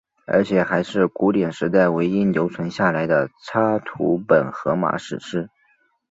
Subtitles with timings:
[0.25, 5.47] 而且还是古典时代唯一留存下来的插图本荷马史诗。